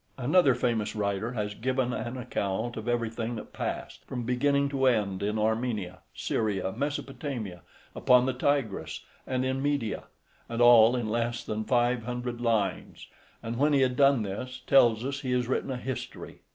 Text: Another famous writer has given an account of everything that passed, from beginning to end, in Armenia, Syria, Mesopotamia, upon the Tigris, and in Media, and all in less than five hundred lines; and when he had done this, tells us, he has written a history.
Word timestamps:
Another 0.17 0.55
famous 0.55 0.95
writer 0.95 1.33
has 1.33 1.53
given 1.53 1.93
an 1.93 2.17
account 2.17 2.75
of 2.75 2.87
everything 2.87 3.35
that 3.35 3.53
passed, 3.53 4.03
from 4.05 4.23
beginning 4.23 4.67
to 4.69 4.87
end, 4.87 5.21
in 5.21 5.37
Armenia, 5.37 5.99
Syria, 6.15 6.73
Mesopotamia, 6.75 7.61
upon 7.95 8.25
the 8.25 8.33
Tigris, 8.33 9.01
and 9.27 9.45
in 9.45 9.61
Media, 9.61 10.05
and 10.49 10.59
all 10.59 10.95
in 10.95 11.07
less 11.07 11.43
than 11.43 11.65
five 11.65 12.01
hundred 12.03 12.41
lines; 12.41 13.09
and 13.43 13.59
when 13.59 13.73
he 13.73 13.81
had 13.81 13.95
done 13.95 14.23
this, 14.23 14.63
tells 14.65 15.05
us, 15.05 15.19
he 15.19 15.33
has 15.33 15.47
written 15.47 15.69
a 15.69 15.77
history. 15.77 16.41